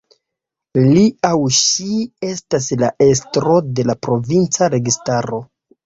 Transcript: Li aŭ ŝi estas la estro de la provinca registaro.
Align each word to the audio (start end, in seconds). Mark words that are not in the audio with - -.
Li 0.93 1.03
aŭ 1.29 1.33
ŝi 1.59 1.99
estas 2.31 2.73
la 2.83 2.91
estro 3.11 3.61
de 3.79 3.89
la 3.93 4.01
provinca 4.09 4.75
registaro. 4.79 5.49